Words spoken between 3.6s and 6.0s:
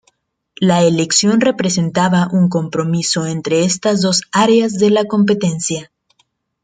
estas dos áreas de la competencia.